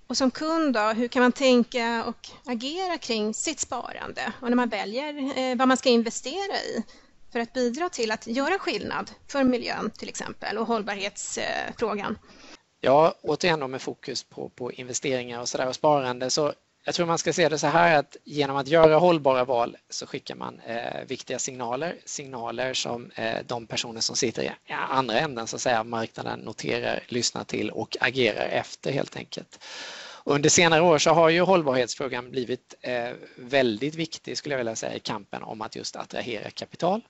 Och 0.06 0.16
som 0.16 0.30
kund 0.30 0.74
då, 0.74 0.80
hur 0.80 1.08
kan 1.08 1.22
man 1.22 1.32
tänka 1.32 2.04
och 2.04 2.28
agera 2.44 2.98
kring 2.98 3.34
sitt 3.34 3.60
sparande 3.60 4.32
och 4.40 4.48
när 4.48 4.56
man 4.56 4.68
väljer 4.68 5.38
eh, 5.38 5.56
vad 5.56 5.68
man 5.68 5.76
ska 5.76 5.88
investera 5.88 6.56
i 6.56 6.84
för 7.32 7.40
att 7.40 7.52
bidra 7.52 7.88
till 7.88 8.10
att 8.10 8.26
göra 8.26 8.58
skillnad 8.58 9.10
för 9.28 9.44
miljön 9.44 9.90
till 9.90 10.08
exempel 10.08 10.58
och 10.58 10.66
hållbarhetsfrågan? 10.66 12.18
Ja, 12.80 13.14
återigen 13.22 13.70
med 13.70 13.82
fokus 13.82 14.22
på, 14.22 14.48
på 14.48 14.72
investeringar 14.72 15.40
och, 15.40 15.48
så 15.48 15.58
där 15.58 15.68
och 15.68 15.74
sparande 15.74 16.30
så 16.30 16.52
jag 16.84 16.94
tror 16.94 17.06
man 17.06 17.18
ska 17.18 17.32
se 17.32 17.48
det 17.48 17.58
så 17.58 17.66
här 17.66 17.98
att 17.98 18.16
genom 18.24 18.56
att 18.56 18.68
göra 18.68 18.96
hållbara 18.96 19.44
val 19.44 19.76
så 19.90 20.06
skickar 20.06 20.34
man 20.34 20.60
eh, 20.60 21.04
viktiga 21.06 21.38
signaler, 21.38 21.96
signaler 22.04 22.74
som 22.74 23.10
eh, 23.14 23.38
de 23.46 23.66
personer 23.66 24.00
som 24.00 24.16
sitter 24.16 24.42
i 24.42 24.50
andra 24.90 25.18
änden 25.18 25.46
så 25.46 25.56
att 25.56 25.62
säga, 25.62 25.84
marknaden 25.84 26.40
noterar, 26.40 27.02
lyssnar 27.08 27.44
till 27.44 27.70
och 27.70 27.96
agerar 28.00 28.48
efter 28.48 28.92
helt 28.92 29.16
enkelt. 29.16 29.64
Under 30.24 30.48
senare 30.48 30.82
år 30.82 30.98
så 30.98 31.10
har 31.10 31.28
ju 31.28 31.40
hållbarhetsfrågan 31.40 32.30
blivit 32.30 32.74
eh, 32.80 33.10
väldigt 33.36 33.94
viktig 33.94 34.38
skulle 34.38 34.52
jag 34.52 34.58
vilja 34.58 34.76
säga 34.76 34.94
i 34.94 35.00
kampen 35.00 35.42
om 35.42 35.62
att 35.62 35.76
just 35.76 35.96
attrahera 35.96 36.50
kapital 36.50 37.00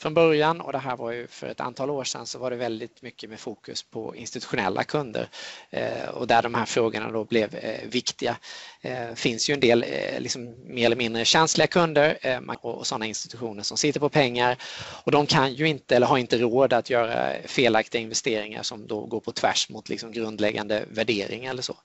från 0.00 0.14
början 0.14 0.60
och 0.60 0.72
det 0.72 0.78
här 0.78 0.96
var 0.96 1.12
ju 1.12 1.26
för 1.26 1.46
ett 1.46 1.60
antal 1.60 1.90
år 1.90 2.04
sedan 2.04 2.26
så 2.26 2.38
var 2.38 2.50
det 2.50 2.56
väldigt 2.56 3.02
mycket 3.02 3.30
med 3.30 3.40
fokus 3.40 3.82
på 3.82 4.16
institutionella 4.16 4.84
kunder 4.84 5.28
eh, 5.70 6.08
och 6.08 6.26
där 6.26 6.42
de 6.42 6.54
här 6.54 6.64
frågorna 6.64 7.10
då 7.10 7.24
blev 7.24 7.54
eh, 7.54 7.88
viktiga. 7.88 8.36
Det 8.82 9.18
finns 9.18 9.50
ju 9.50 9.54
en 9.54 9.60
del 9.60 9.84
liksom 10.18 10.54
mer 10.64 10.86
eller 10.86 10.96
mindre 10.96 11.24
känsliga 11.24 11.66
kunder 11.66 12.18
och 12.60 12.86
sådana 12.86 13.06
institutioner 13.06 13.62
som 13.62 13.76
sitter 13.76 14.00
på 14.00 14.08
pengar 14.08 14.56
och 15.04 15.12
de 15.12 15.26
kan 15.26 15.54
ju 15.54 15.68
inte 15.68 15.96
eller 15.96 16.06
har 16.06 16.18
inte 16.18 16.38
råd 16.38 16.72
att 16.72 16.90
göra 16.90 17.32
felaktiga 17.44 18.02
investeringar 18.02 18.62
som 18.62 18.86
då 18.86 19.06
går 19.06 19.20
på 19.20 19.32
tvärs 19.32 19.68
mot 19.68 19.88
liksom 19.88 20.12
grundläggande 20.12 20.84
värderingar 20.90 21.50
eller 21.50 21.62
så. 21.62 21.76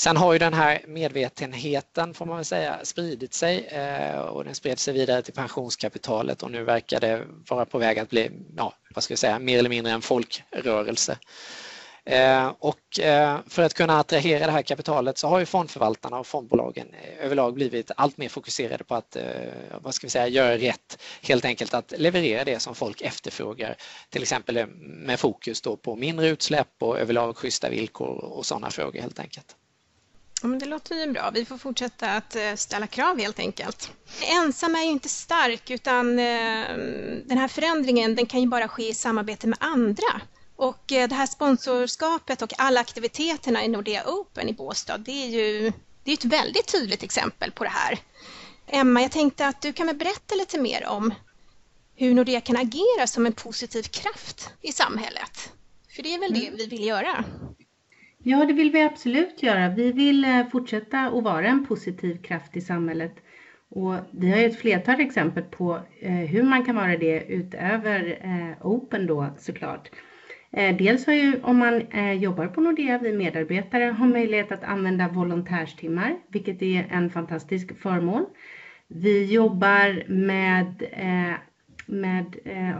Sen 0.00 0.16
har 0.16 0.32
ju 0.32 0.38
den 0.38 0.54
här 0.54 0.84
medvetenheten 0.86 2.14
får 2.14 2.26
man 2.26 2.36
väl 2.36 2.44
säga 2.44 2.84
spridit 2.84 3.34
sig 3.34 3.66
eh, 3.66 4.20
och 4.20 4.44
den 4.44 4.54
spred 4.54 4.78
sig 4.78 4.94
vidare 4.94 5.22
till 5.22 5.34
pensionskapitalet 5.34 6.42
och 6.42 6.50
nu 6.50 6.64
verkar 6.64 7.00
det 7.00 7.26
vara 7.48 7.64
på 7.64 7.78
väg 7.78 7.98
att 7.98 8.10
bli, 8.10 8.30
ja, 8.56 8.74
vad 8.94 9.04
ska 9.04 9.12
jag 9.12 9.18
säga, 9.18 9.38
mer 9.38 9.58
eller 9.58 9.68
mindre 9.68 9.92
en 9.92 10.02
folkrörelse. 10.02 11.18
Eh, 12.04 12.52
och 12.58 13.00
eh, 13.00 13.38
för 13.46 13.62
att 13.62 13.74
kunna 13.74 13.98
attrahera 13.98 14.46
det 14.46 14.52
här 14.52 14.62
kapitalet 14.62 15.18
så 15.18 15.28
har 15.28 15.38
ju 15.38 15.46
fondförvaltarna 15.46 16.18
och 16.18 16.26
fondbolagen 16.26 16.86
överlag 17.20 17.54
blivit 17.54 17.90
allt 17.96 18.16
mer 18.16 18.28
fokuserade 18.28 18.84
på 18.84 18.94
att 18.94 19.16
vad 19.80 19.94
ska 19.94 20.06
vi 20.06 20.10
säga, 20.10 20.28
göra 20.28 20.56
rätt, 20.56 21.02
helt 21.22 21.44
enkelt 21.44 21.74
att 21.74 21.92
leverera 21.96 22.44
det 22.44 22.60
som 22.60 22.74
folk 22.74 23.00
efterfrågar. 23.00 23.76
Till 24.10 24.22
exempel 24.22 24.66
med 24.80 25.20
fokus 25.20 25.60
då 25.60 25.76
på 25.76 25.96
mindre 25.96 26.28
utsläpp 26.28 26.68
och 26.78 26.98
överlag 26.98 27.36
schyssta 27.36 27.70
villkor 27.70 28.24
och 28.24 28.46
sådana 28.46 28.70
frågor 28.70 29.00
helt 29.00 29.18
enkelt. 29.18 29.56
Ja, 30.42 30.48
men 30.48 30.58
det 30.58 30.66
låter 30.66 30.94
ju 30.94 31.12
bra. 31.12 31.30
Vi 31.30 31.44
får 31.44 31.58
fortsätta 31.58 32.10
att 32.10 32.36
ställa 32.56 32.86
krav 32.86 33.18
helt 33.18 33.38
enkelt. 33.38 33.90
Ensam 34.22 34.74
är 34.74 34.82
ju 34.82 34.90
inte 34.90 35.08
stark 35.08 35.70
utan 35.70 36.16
den 37.26 37.38
här 37.38 37.48
förändringen 37.48 38.14
den 38.14 38.26
kan 38.26 38.40
ju 38.40 38.46
bara 38.46 38.68
ske 38.68 38.88
i 38.88 38.94
samarbete 38.94 39.46
med 39.46 39.58
andra. 39.60 40.20
Och 40.60 40.92
eh, 40.92 41.08
det 41.08 41.14
här 41.14 41.26
sponsorskapet 41.26 42.42
och 42.42 42.52
alla 42.58 42.80
aktiviteterna 42.80 43.64
i 43.64 43.68
Nordea 43.68 44.04
Open 44.06 44.48
i 44.48 44.52
Båstad, 44.52 44.98
det 44.98 45.24
är 45.24 45.26
ju 45.26 45.72
det 46.04 46.10
är 46.10 46.14
ett 46.14 46.24
väldigt 46.24 46.72
tydligt 46.72 47.02
exempel 47.02 47.50
på 47.50 47.64
det 47.64 47.70
här. 47.70 47.98
Emma, 48.66 49.02
jag 49.02 49.12
tänkte 49.12 49.46
att 49.46 49.62
du 49.62 49.72
kan 49.72 49.86
väl 49.86 49.96
berätta 49.96 50.34
lite 50.34 50.60
mer 50.60 50.86
om 50.86 51.14
hur 51.94 52.14
Nordea 52.14 52.40
kan 52.40 52.56
agera 52.56 53.06
som 53.06 53.26
en 53.26 53.32
positiv 53.32 53.82
kraft 53.82 54.50
i 54.62 54.72
samhället. 54.72 55.52
För 55.96 56.02
det 56.02 56.14
är 56.14 56.18
väl 56.18 56.34
det 56.34 56.46
mm. 56.46 56.56
vi 56.56 56.66
vill 56.66 56.84
göra? 56.84 57.24
Ja, 58.22 58.44
det 58.44 58.52
vill 58.52 58.72
vi 58.72 58.82
absolut 58.82 59.42
göra. 59.42 59.68
Vi 59.68 59.92
vill 59.92 60.24
eh, 60.24 60.46
fortsätta 60.52 61.00
att 61.00 61.24
vara 61.24 61.46
en 61.46 61.66
positiv 61.66 62.22
kraft 62.22 62.56
i 62.56 62.60
samhället. 62.60 63.12
Och 63.68 63.94
vi 64.10 64.30
har 64.30 64.38
ett 64.38 64.58
flertal 64.58 65.00
exempel 65.00 65.42
på 65.42 65.80
eh, 66.00 66.12
hur 66.12 66.42
man 66.42 66.64
kan 66.64 66.76
vara 66.76 66.96
det 66.96 67.24
utöver 67.28 68.18
eh, 68.22 68.66
Open 68.66 69.06
då 69.06 69.26
såklart. 69.38 69.90
Dels 70.78 71.06
har 71.06 71.14
ju, 71.14 71.40
om 71.42 71.58
man 71.58 71.82
jobbar 72.20 72.46
på 72.46 72.60
Nordea, 72.60 72.98
vi 72.98 73.12
medarbetare 73.12 73.84
har 73.84 74.06
möjlighet 74.06 74.52
att 74.52 74.64
använda 74.64 75.08
volontärstimmar, 75.08 76.16
vilket 76.28 76.62
är 76.62 76.86
en 76.90 77.10
fantastisk 77.10 77.78
förmån. 77.78 78.26
Vi 78.88 79.32
jobbar 79.32 80.08
med, 80.08 80.82
eh, 81.90 81.96
med 81.96 82.36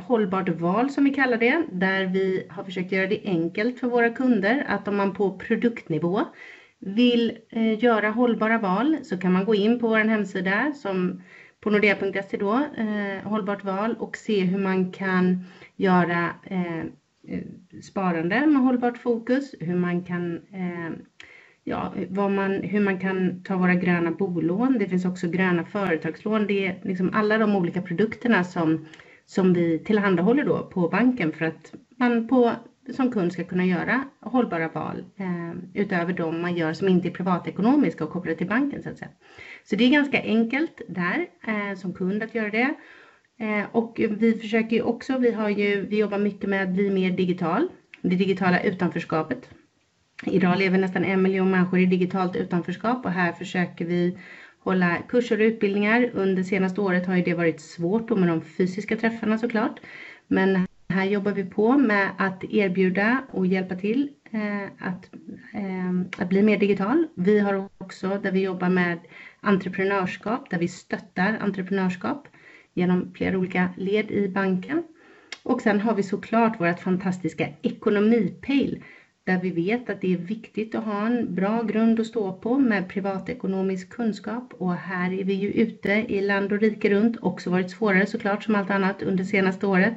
hållbart 0.07 0.49
val 0.49 0.90
som 0.90 1.05
vi 1.05 1.11
kallar 1.11 1.37
det, 1.38 1.64
där 1.73 2.07
vi 2.07 2.47
har 2.50 2.64
försökt 2.64 2.93
göra 2.93 3.07
det 3.07 3.21
enkelt 3.25 3.81
för 3.81 3.87
våra 3.87 4.11
kunder 4.11 4.64
att 4.69 4.88
om 4.88 4.97
man 4.97 5.14
på 5.14 5.38
produktnivå 5.38 6.25
vill 6.79 7.38
eh, 7.50 7.85
göra 7.85 8.11
hållbara 8.11 8.59
val 8.59 8.97
så 9.02 9.19
kan 9.19 9.33
man 9.33 9.45
gå 9.45 9.55
in 9.55 9.81
på 9.81 9.88
vår 9.88 9.99
hemsida 9.99 10.73
som 10.73 11.23
på 11.61 11.71
nordea.se 11.71 12.37
då, 12.37 12.55
eh, 12.55 13.29
hållbart 13.29 13.64
val 13.64 13.97
och 13.99 14.17
se 14.17 14.40
hur 14.40 14.59
man 14.59 14.93
kan 14.93 15.45
göra 15.76 16.31
Eh, 16.45 16.81
eh 17.29 17.45
sparande 17.83 18.47
med 18.47 18.62
hållbart 18.62 18.99
fokus, 18.99 19.55
hur 19.61 19.75
man 19.75 20.05
kan 20.05 20.37
eh, 20.37 20.90
ja, 21.64 21.95
vad 22.09 22.31
man, 22.31 22.52
hur 22.52 22.81
man 22.81 22.99
kan 22.99 23.43
ta 23.43 23.57
våra 23.57 23.75
gröna 23.75 24.11
bolån. 24.11 24.79
Det 24.79 24.88
finns 24.88 25.05
också 25.05 25.29
gröna 25.29 25.64
företagslån. 25.64 26.47
Det 26.47 26.67
är 26.67 26.81
liksom 26.83 27.11
alla 27.12 27.38
de 27.38 27.57
olika 27.57 27.83
produkterna 27.83 28.45
som, 28.45 28.87
som 29.26 29.52
vi 29.52 29.79
tillhandahåller 29.79 30.45
då 30.45 30.71
på 30.73 30.88
banken 30.88 31.33
för 31.33 31.45
att 31.45 31.75
man 31.97 32.29
på, 32.29 32.52
som 32.93 33.12
kund 33.12 33.33
ska 33.33 33.45
kunna 33.45 33.64
göra 33.67 34.05
hållbara 34.21 34.69
val 34.69 35.05
eh, 35.17 35.83
utöver 35.83 36.12
de 36.12 36.40
man 36.40 36.57
gör 36.57 36.73
som 36.73 36.88
inte 36.88 37.09
är 37.09 37.12
privatekonomiska 37.12 38.05
och 38.05 38.11
kopplade 38.11 38.38
till 38.38 38.49
banken 38.49 38.83
så 38.83 38.88
att 38.88 38.99
säga. 38.99 39.11
Så 39.64 39.76
det 39.76 39.85
är 39.85 39.90
ganska 39.90 40.23
enkelt 40.23 40.83
där 40.88 41.26
eh, 41.47 41.76
som 41.76 41.93
kund 41.95 42.23
att 42.23 42.35
göra 42.35 42.50
det. 42.50 42.75
Eh, 43.40 43.64
och 43.73 44.00
vi 44.11 44.35
försöker 44.35 44.76
ju 44.76 44.83
också, 44.83 45.19
vi, 45.19 45.33
har 45.33 45.49
ju, 45.49 45.87
vi 45.87 45.99
jobbar 45.99 46.19
mycket 46.19 46.50
med 46.50 46.62
att 46.62 46.69
bli 46.69 46.90
mer 46.90 47.11
digital, 47.11 47.69
det 48.02 48.17
digitala 48.17 48.61
utanförskapet. 48.61 49.49
Idag 50.26 50.58
lever 50.58 50.78
nästan 50.78 51.04
en 51.04 51.22
miljon 51.22 51.50
människor 51.50 51.78
i 51.78 51.86
digitalt 51.86 52.36
utanförskap 52.36 53.04
och 53.04 53.10
här 53.10 53.32
försöker 53.32 53.84
vi 53.84 54.18
hålla 54.58 54.96
kurser 55.08 55.40
och 55.40 55.44
utbildningar. 55.44 56.10
Under 56.14 56.42
senaste 56.42 56.80
året 56.80 57.06
har 57.06 57.16
ju 57.16 57.22
det 57.22 57.34
varit 57.34 57.60
svårt 57.60 58.08
då 58.08 58.16
med 58.16 58.28
de 58.28 58.42
fysiska 58.42 58.96
träffarna 58.96 59.38
såklart. 59.38 59.80
Men 60.28 60.66
här 60.88 61.04
jobbar 61.04 61.32
vi 61.32 61.44
på 61.44 61.78
med 61.78 62.10
att 62.18 62.44
erbjuda 62.44 63.22
och 63.30 63.46
hjälpa 63.46 63.74
till 63.74 64.10
eh, 64.30 64.88
att, 64.88 65.10
eh, 65.54 66.22
att 66.22 66.28
bli 66.28 66.42
mer 66.42 66.58
digital. 66.58 67.06
Vi 67.14 67.38
har 67.38 67.68
också 67.78 68.20
där 68.22 68.32
vi 68.32 68.40
jobbar 68.40 68.68
med 68.68 68.98
entreprenörskap, 69.40 70.50
där 70.50 70.58
vi 70.58 70.68
stöttar 70.68 71.38
entreprenörskap 71.40 72.28
genom 72.74 73.12
flera 73.14 73.38
olika 73.38 73.68
led 73.76 74.10
i 74.10 74.28
banken. 74.28 74.82
Och 75.42 75.60
sen 75.60 75.80
har 75.80 75.94
vi 75.94 76.02
såklart 76.02 76.60
vårt 76.60 76.80
fantastiska 76.80 77.48
ekonomipejl 77.62 78.82
där 79.24 79.38
vi 79.38 79.50
vet 79.50 79.90
att 79.90 80.00
det 80.00 80.12
är 80.12 80.16
viktigt 80.16 80.74
att 80.74 80.84
ha 80.84 81.06
en 81.06 81.34
bra 81.34 81.62
grund 81.62 82.00
att 82.00 82.06
stå 82.06 82.32
på 82.32 82.58
med 82.58 82.88
privatekonomisk 82.88 83.88
kunskap. 83.88 84.52
Och 84.58 84.74
här 84.74 85.12
är 85.12 85.24
vi 85.24 85.34
ju 85.34 85.52
ute 85.52 85.90
i 86.08 86.20
land 86.20 86.52
och 86.52 86.60
rike 86.60 86.90
runt, 86.90 87.16
också 87.22 87.50
varit 87.50 87.70
svårare 87.70 88.06
såklart 88.06 88.42
som 88.44 88.54
allt 88.54 88.70
annat 88.70 89.02
under 89.02 89.24
senaste 89.24 89.66
året. 89.66 89.94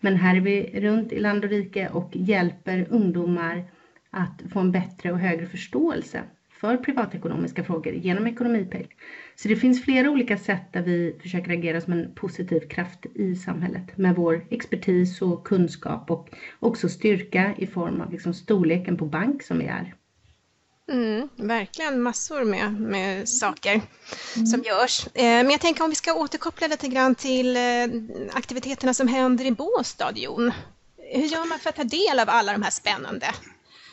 Men 0.00 0.16
här 0.16 0.34
är 0.34 0.40
vi 0.40 0.80
runt 0.80 1.12
i 1.12 1.18
land 1.20 1.44
och 1.44 1.50
rike 1.50 1.88
och 1.88 2.10
hjälper 2.16 2.86
ungdomar 2.90 3.64
att 4.10 4.42
få 4.52 4.60
en 4.60 4.72
bättre 4.72 5.12
och 5.12 5.18
högre 5.18 5.46
förståelse 5.46 6.24
för 6.60 6.76
privatekonomiska 6.76 7.64
frågor 7.64 7.92
genom 7.92 8.26
Ekonomipejl. 8.26 8.86
Så 9.34 9.48
det 9.48 9.56
finns 9.56 9.84
flera 9.84 10.10
olika 10.10 10.38
sätt 10.38 10.72
där 10.72 10.82
vi 10.82 11.16
försöker 11.22 11.50
agera 11.50 11.80
som 11.80 11.92
en 11.92 12.14
positiv 12.14 12.60
kraft 12.60 13.06
i 13.14 13.36
samhället 13.36 13.96
med 13.96 14.14
vår 14.14 14.46
expertis 14.50 15.22
och 15.22 15.46
kunskap 15.46 16.10
och 16.10 16.28
också 16.60 16.88
styrka 16.88 17.54
i 17.58 17.66
form 17.66 18.00
av 18.00 18.12
liksom 18.12 18.34
storleken 18.34 18.96
på 18.96 19.04
bank 19.04 19.42
som 19.42 19.58
vi 19.58 19.64
är. 19.64 19.94
Mm, 20.92 21.28
verkligen 21.36 22.02
massor 22.02 22.44
med, 22.44 22.80
med 22.80 23.28
saker 23.28 23.80
mm. 24.36 24.46
som 24.46 24.62
görs. 24.62 25.06
Eh, 25.06 25.22
men 25.22 25.50
jag 25.50 25.60
tänker 25.60 25.84
om 25.84 25.90
vi 25.90 25.96
ska 25.96 26.14
återkoppla 26.14 26.66
lite 26.66 26.88
grann 26.88 27.14
till 27.14 27.56
eh, 27.56 27.62
aktiviteterna 28.32 28.94
som 28.94 29.08
händer 29.08 29.44
i 29.44 29.52
Båstad, 29.52 30.12
Jon. 30.14 30.52
Hur 30.96 31.26
gör 31.26 31.48
man 31.48 31.58
för 31.58 31.68
att 31.68 31.76
ta 31.76 31.84
del 31.84 32.18
av 32.20 32.28
alla 32.28 32.52
de 32.52 32.62
här 32.62 32.70
spännande 32.70 33.26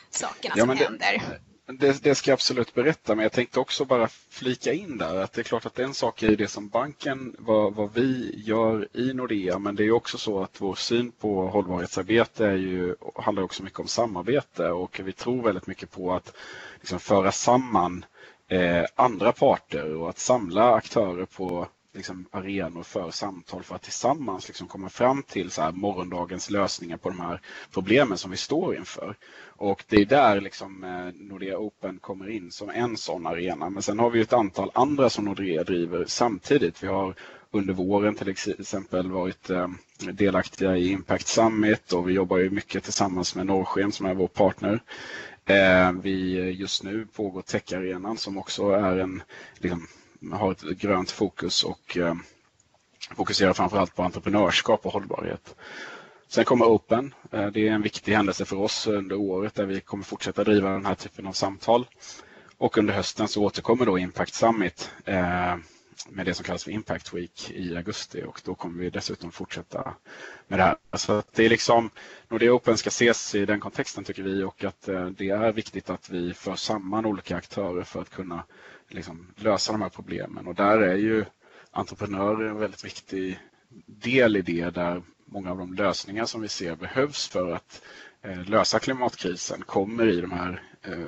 sakerna 0.09 0.55
ja, 0.57 0.65
som 0.65 0.75
det, 0.75 0.83
händer? 0.83 1.39
Det, 1.65 2.03
det, 2.03 2.15
ska 2.15 2.31
jag 2.31 2.33
absolut 2.33 2.73
berätta, 2.73 3.15
men 3.15 3.23
jag 3.23 3.31
tänkte 3.31 3.59
också 3.59 3.85
bara 3.85 4.07
flika 4.29 4.73
in 4.73 4.97
där 4.97 5.15
att 5.15 5.33
det 5.33 5.41
är 5.41 5.43
klart 5.43 5.65
att 5.65 5.79
en 5.79 5.93
sak 5.93 6.23
är 6.23 6.35
det 6.37 6.47
som 6.47 6.69
banken, 6.69 7.35
vad, 7.39 7.75
vad 7.75 7.93
vi 7.93 8.33
gör 8.45 8.87
i 8.93 9.13
Nordea, 9.13 9.59
men 9.59 9.75
det 9.75 9.83
är 9.83 9.91
också 9.91 10.17
så 10.17 10.43
att 10.43 10.61
vår 10.61 10.75
syn 10.75 11.11
på 11.11 11.47
hållbarhetsarbete 11.47 12.45
är 12.45 12.55
ju, 12.55 12.95
handlar 13.15 13.43
också 13.43 13.63
mycket 13.63 13.79
om 13.79 13.87
samarbete 13.87 14.69
och 14.69 15.01
vi 15.03 15.11
tror 15.13 15.43
väldigt 15.43 15.67
mycket 15.67 15.91
på 15.91 16.13
att 16.13 16.35
liksom 16.79 16.99
föra 16.99 17.31
samman 17.31 18.05
eh, 18.47 18.85
andra 18.95 19.31
parter 19.31 19.95
och 19.95 20.09
att 20.09 20.19
samla 20.19 20.73
aktörer 20.73 21.25
på 21.25 21.67
liksom, 21.93 22.25
arenor 22.31 22.83
för 22.83 23.11
samtal 23.11 23.63
för 23.63 23.75
att 23.75 23.81
tillsammans 23.81 24.47
liksom, 24.47 24.67
komma 24.67 24.89
fram 24.89 25.23
till 25.23 25.51
så 25.51 25.61
här, 25.61 25.71
morgondagens 25.71 26.49
lösningar 26.49 26.97
på 26.97 27.09
de 27.09 27.19
här 27.19 27.41
problemen 27.71 28.17
som 28.17 28.31
vi 28.31 28.37
står 28.37 28.75
inför. 28.75 29.15
Och 29.55 29.83
det 29.87 29.95
är 29.95 30.05
där 30.05 30.41
liksom, 30.41 30.83
eh, 30.83 31.23
Nordea 31.23 31.57
Open 31.57 31.99
kommer 31.99 32.29
in 32.29 32.51
som 32.51 32.69
en 32.69 32.97
sån 32.97 33.27
arena. 33.27 33.69
Men 33.69 33.83
sen 33.83 33.99
har 33.99 34.09
vi 34.09 34.21
ett 34.21 34.33
antal 34.33 34.71
andra 34.73 35.09
som 35.09 35.25
Nordea 35.25 35.63
driver 35.63 36.05
samtidigt. 36.07 36.83
Vi 36.83 36.87
har 36.87 37.15
under 37.51 37.73
våren 37.73 38.15
till 38.15 38.29
exempel 38.29 39.11
varit 39.11 39.49
eh, 39.49 39.67
delaktiga 40.11 40.77
i 40.77 40.91
Impact 40.91 41.27
Summit 41.27 41.93
och 41.93 42.09
vi 42.09 42.13
jobbar 42.13 42.37
ju 42.37 42.49
mycket 42.49 42.83
tillsammans 42.83 43.35
med 43.35 43.45
Norrsken 43.45 43.91
som 43.91 44.05
är 44.05 44.13
vår 44.13 44.27
partner. 44.27 44.83
Eh, 45.45 45.91
vi 45.91 46.39
eh, 46.39 46.59
just 46.59 46.83
nu 46.83 47.05
pågår 47.05 47.41
Techarenan 47.41 48.17
som 48.17 48.37
också 48.37 48.69
är 48.69 48.97
en 48.97 49.23
liksom, 49.57 49.87
har 50.31 50.51
ett 50.51 50.61
grönt 50.61 51.11
fokus 51.11 51.63
och 51.63 51.97
eh, 51.97 52.15
fokuserar 53.15 53.53
framförallt 53.53 53.95
på 53.95 54.03
entreprenörskap 54.03 54.85
och 54.85 54.93
hållbarhet. 54.93 55.55
Sen 56.27 56.45
kommer 56.45 56.65
Open. 56.65 57.13
Eh, 57.31 57.47
det 57.47 57.67
är 57.67 57.71
en 57.71 57.81
viktig 57.81 58.13
händelse 58.13 58.45
för 58.45 58.55
oss 58.55 58.87
under 58.87 59.15
året 59.15 59.55
där 59.55 59.65
vi 59.65 59.81
kommer 59.81 60.03
fortsätta 60.03 60.43
driva 60.43 60.69
den 60.69 60.85
här 60.85 60.95
typen 60.95 61.27
av 61.27 61.33
samtal. 61.33 61.87
Och 62.57 62.77
under 62.77 62.93
hösten 62.93 63.27
så 63.27 63.43
återkommer 63.43 63.85
då 63.85 63.97
Impact 63.97 64.33
Summit 64.33 64.91
eh, 65.05 65.55
med 66.09 66.25
det 66.25 66.33
som 66.33 66.45
kallas 66.45 66.63
för 66.63 66.71
Impact 66.71 67.13
Week 67.13 67.51
i 67.51 67.75
augusti 67.75 68.23
och 68.23 68.41
då 68.45 68.55
kommer 68.55 68.79
vi 68.83 68.89
dessutom 68.89 69.31
fortsätta 69.31 69.93
med 70.47 70.59
det 70.59 70.63
här. 70.63 70.75
Så 70.93 71.13
att 71.13 71.33
det 71.33 71.45
är 71.45 71.49
liksom, 71.49 71.89
Nordea 72.27 72.53
Open 72.53 72.77
ska 72.77 72.87
ses 72.87 73.35
i 73.35 73.45
den 73.45 73.59
kontexten 73.59 74.03
tycker 74.03 74.23
vi 74.23 74.43
och 74.43 74.63
att 74.63 74.87
eh, 74.87 75.05
det 75.05 75.29
är 75.29 75.51
viktigt 75.51 75.89
att 75.89 76.09
vi 76.09 76.33
för 76.33 76.55
samman 76.55 77.05
olika 77.05 77.35
aktörer 77.35 77.83
för 77.83 78.01
att 78.01 78.09
kunna 78.09 78.43
liksom 78.89 79.27
lösa 79.35 79.71
de 79.71 79.81
här 79.81 79.89
problemen. 79.89 80.47
Och 80.47 80.55
där 80.55 80.77
är 80.77 80.95
ju 80.95 81.25
entreprenörer 81.71 82.49
en 82.49 82.59
väldigt 82.59 82.85
viktig 82.85 83.39
del 83.85 84.35
i 84.35 84.41
det 84.41 84.69
där 84.69 85.01
många 85.25 85.51
av 85.51 85.57
de 85.57 85.73
lösningar 85.73 86.25
som 86.25 86.41
vi 86.41 86.47
ser 86.47 86.75
behövs 86.75 87.27
för 87.27 87.51
att 87.51 87.81
lösa 88.45 88.79
klimatkrisen 88.79 89.61
kommer 89.61 90.07
i 90.07 90.21
de 90.21 90.31
här 90.31 90.61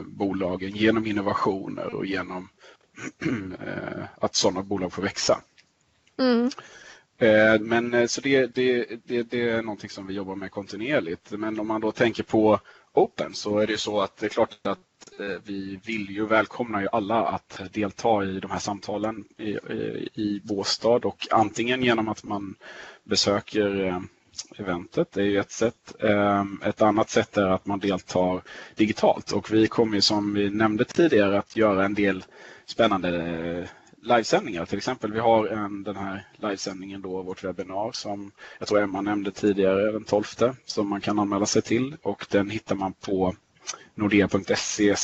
bolagen 0.05 0.75
genom 0.75 1.05
innovationer 1.05 1.95
och 1.95 2.05
genom 2.05 2.49
att 4.15 4.35
sådana 4.35 4.63
bolag 4.63 4.93
får 4.93 5.01
växa. 5.01 5.41
Mm. 6.17 6.49
Men 7.61 8.09
så 8.09 8.21
det, 8.21 8.55
det, 8.55 8.85
det, 9.05 9.23
det, 9.23 9.49
är 9.49 9.61
någonting 9.61 9.89
som 9.89 10.07
vi 10.07 10.13
jobbar 10.13 10.35
med 10.35 10.51
kontinuerligt. 10.51 11.31
Men 11.31 11.59
om 11.59 11.67
man 11.67 11.81
då 11.81 11.91
tänker 11.91 12.23
på 12.23 12.59
Open 12.93 13.33
så 13.33 13.59
är 13.59 13.67
det 13.67 13.77
så 13.77 14.01
att 14.01 14.17
det 14.17 14.25
är 14.25 14.29
klart 14.29 14.57
att 14.63 14.79
Eh, 15.19 15.41
vi 15.43 15.79
vill 15.85 16.09
ju 16.09 16.25
välkomna 16.25 16.81
ju 16.81 16.87
alla 16.91 17.25
att 17.25 17.61
delta 17.71 18.23
i 18.23 18.39
de 18.39 18.51
här 18.51 18.59
samtalen 18.59 19.25
i, 19.37 19.49
i, 19.49 20.09
i 20.13 20.41
Båstad 20.43 20.89
och 20.89 21.27
antingen 21.31 21.83
genom 21.83 22.09
att 22.09 22.23
man 22.23 22.55
besöker 23.03 23.85
eh, 23.85 23.99
eventet. 24.57 25.11
Det 25.11 25.21
är 25.21 25.25
ju 25.25 25.39
ett 25.39 25.51
sätt. 25.51 25.95
Eh, 25.99 26.43
ett 26.63 26.81
annat 26.81 27.09
sätt 27.09 27.37
är 27.37 27.47
att 27.47 27.65
man 27.65 27.79
deltar 27.79 28.41
digitalt 28.75 29.31
och 29.31 29.51
vi 29.51 29.67
kommer 29.67 29.99
som 29.99 30.33
vi 30.33 30.49
nämnde 30.49 30.85
tidigare 30.85 31.39
att 31.39 31.55
göra 31.55 31.85
en 31.85 31.93
del 31.93 32.23
spännande 32.65 33.67
livesändningar. 34.01 34.65
Till 34.65 34.77
exempel 34.77 35.13
vi 35.13 35.19
har 35.19 35.47
en, 35.47 35.83
den 35.83 35.95
här 35.95 36.27
livesändningen 36.37 37.01
då, 37.01 37.21
vårt 37.21 37.43
webbinar 37.43 37.91
som 37.93 38.31
jag 38.59 38.67
tror 38.67 38.81
Emma 38.81 39.01
nämnde 39.01 39.31
tidigare, 39.31 39.91
den 39.91 40.03
12 40.03 40.23
som 40.65 40.89
man 40.89 41.01
kan 41.01 41.19
anmäla 41.19 41.45
sig 41.45 41.61
till 41.61 41.95
och 42.01 42.25
den 42.29 42.49
hittar 42.49 42.75
man 42.75 42.93
på 42.93 43.35
nordea.se 43.95 44.95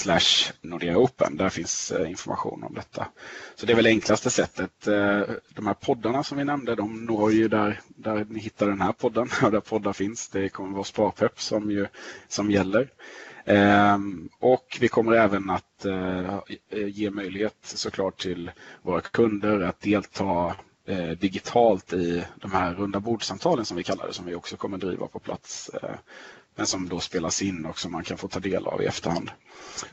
Nordea 0.62 0.98
Open. 0.98 1.38
Där 1.38 1.50
finns 1.50 1.92
eh, 1.92 2.10
information 2.10 2.64
om 2.64 2.74
detta. 2.74 3.08
Så 3.56 3.66
det 3.66 3.74
är 3.74 3.76
väl 3.76 3.86
enklaste 3.86 4.30
sättet. 4.30 4.88
Eh, 4.88 5.22
de 5.54 5.68
här 5.68 5.74
poddarna 5.74 6.24
som 6.24 6.38
vi 6.38 6.44
nämnde, 6.44 6.76
de 6.76 7.06
når 7.06 7.32
ju 7.32 7.48
där, 7.48 7.80
där 7.88 8.26
ni 8.30 8.40
hittar 8.40 8.68
den 8.68 8.82
här 8.82 8.92
podden 8.92 9.30
och 9.44 9.52
där 9.52 9.60
poddar 9.60 9.94
finns. 9.94 10.30
Det 10.30 10.50
kommer 10.50 10.74
vara 10.74 10.84
Sparpepp 10.84 11.42
som, 11.42 11.72
ju, 11.72 11.88
som 12.28 12.52
gäller. 12.52 12.90
Ehm, 13.46 14.30
och 14.40 14.78
vi 14.82 14.88
kommer 14.88 15.12
även 15.12 15.50
att 15.50 15.86
eh, 15.86 16.40
ge 16.88 17.10
möjlighet 17.10 17.58
såklart 17.62 18.22
till 18.22 18.52
våra 18.82 19.02
kunder 19.02 19.62
att 19.62 19.82
delta 19.82 20.56
digitalt 21.20 21.94
i 21.94 22.24
de 22.36 22.52
här 22.52 22.74
runda 22.74 23.00
bordsamtalen 23.00 23.66
som 23.66 23.78
vi 23.78 23.84
kallar 23.84 24.08
det, 24.08 24.14
som 24.14 24.26
vi 24.26 24.36
också 24.36 24.58
kommer 24.58 24.78
driva 24.78 25.08
på 25.08 25.20
plats 25.20 25.72
men 26.56 26.68
som 26.68 26.90
då 26.90 27.00
spelas 27.00 27.42
in 27.42 27.66
och 27.66 27.80
som 27.80 27.92
man 27.92 28.04
kan 28.04 28.18
få 28.18 28.28
ta 28.28 28.40
del 28.40 28.68
av 28.68 28.82
i 28.82 28.86
efterhand. 28.86 29.32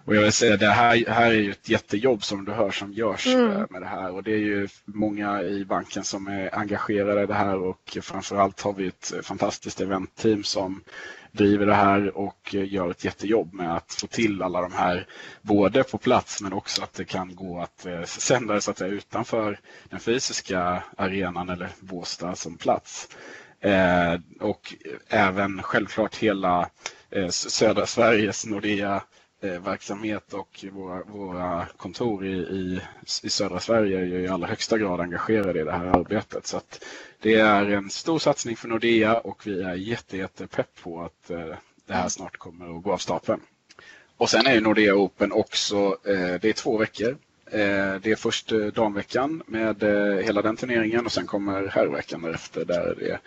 Och 0.05 0.17
jag 0.17 0.23
vill 0.23 0.33
säga 0.33 0.57
det 0.57 0.67
här, 0.67 1.05
här 1.11 1.31
är 1.31 1.35
ju 1.35 1.50
ett 1.50 1.69
jättejobb 1.69 2.25
som 2.25 2.45
du 2.45 2.52
hör 2.52 2.71
som 2.71 2.93
görs 2.93 3.26
mm. 3.26 3.50
Eh, 3.50 3.64
med 3.71 3.83
det 3.83 3.88
här 3.88 4.11
och 4.11 4.23
det 4.23 4.33
är 4.33 4.38
ju 4.38 4.69
många 4.85 5.43
i 5.43 5.64
banken 5.64 6.05
som 6.05 6.26
är 6.26 6.59
engagerade 6.59 7.23
i 7.23 7.26
det 7.26 7.35
här 7.35 7.59
och 7.59 7.99
framförallt 8.02 8.61
har 8.61 8.73
vi 8.73 8.87
ett 8.87 9.12
fantastiskt 9.23 9.81
eventteam 9.81 10.45
som 10.45 10.83
driver 11.32 11.66
det 11.66 11.75
här 11.75 12.16
och 12.18 12.54
eh, 12.54 12.73
gör 12.73 12.90
ett 12.90 13.04
jättejobb 13.04 13.54
med 13.54 13.76
att 13.76 13.92
få 13.92 14.06
till 14.06 14.42
alla 14.42 14.61
de 14.61 14.73
här 14.73 15.06
både 15.42 15.85
på 15.85 15.99
plats 15.99 16.42
men 16.42 16.52
också 16.52 16.82
att 16.82 16.92
det 16.92 17.04
kan 17.04 17.35
gå 17.35 17.61
att 17.61 17.87
eh, 17.87 18.02
sända 18.04 18.54
det 18.54 18.61
så 18.61 18.70
att 18.70 18.78
säga 18.78 18.92
utanför 18.92 19.61
den 19.88 20.00
fysiska 20.00 20.82
arenan 20.97 21.49
eller 21.49 21.68
Båstad 21.80 22.37
som 22.37 22.56
plats. 22.56 23.08
Eh, 23.61 24.20
och 24.40 24.75
även 25.08 25.62
självklart 25.62 26.16
hela 26.16 26.70
eh, 27.11 27.28
södra 27.28 27.87
Sveriges 27.87 28.47
Nordea 28.47 29.02
eh, 29.42 29.61
verksamhet 29.62 30.35
och 30.35 30.64
våra, 30.73 31.02
våra 31.04 31.66
kontor 31.76 32.26
i, 32.26 32.30
i, 32.32 32.80
i, 33.23 33.30
södra 33.30 33.61
Sverige 33.61 33.99
är 33.99 34.04
ju 34.04 34.20
i 34.20 34.28
allra 34.28 34.49
högsta 34.49 34.78
grad 34.78 35.00
engagerade 35.00 35.61
i 35.61 35.64
det 35.64 35.73
här 35.73 35.87
arbetet. 35.87 36.47
Så 36.47 36.56
det 37.21 37.35
är 37.35 37.71
en 37.71 37.91
stor 37.91 38.19
satsning 38.19 38.57
för 38.57 38.69
Nordea 38.69 39.19
och 39.19 39.47
vi 39.47 39.63
är 39.63 39.75
jättepepp 39.75 40.83
på 40.83 41.03
att 41.03 41.31
eh, 41.31 41.55
det 41.87 41.95
här 41.95 42.09
snart 42.09 42.37
kommer 42.37 42.77
att 42.77 42.83
gå 42.83 42.93
av 42.93 42.99
stapeln. 42.99 43.41
Och 44.17 44.31
sen 44.31 44.47
är 44.47 44.55
ju 44.55 44.61
Nordea 44.61 44.95
Open 44.95 45.33
också, 45.33 45.77
eh, 46.05 46.35
det 46.41 46.45
är 46.45 46.53
två 46.53 46.77
veckor 46.77 47.17
eh, 47.47 47.95
det 48.03 48.07
är 48.07 48.17
först 48.17 48.53
damveckan 48.75 49.43
med 49.47 49.83
hela 50.25 50.43
den 50.43 50.57
turneringen 50.57 51.07
och 51.07 51.13
sen 51.13 51.27
kommer 51.27 51.67
herrveckan 51.67 52.23
därefter 52.23 52.65
där 52.65 52.95
det 52.99 53.19